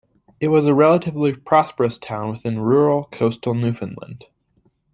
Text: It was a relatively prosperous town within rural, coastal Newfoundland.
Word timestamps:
It 0.39 0.47
was 0.47 0.65
a 0.65 0.73
relatively 0.73 1.31
prosperous 1.31 1.99
town 1.99 2.31
within 2.31 2.57
rural, 2.57 3.07
coastal 3.11 3.53
Newfoundland. 3.53 4.25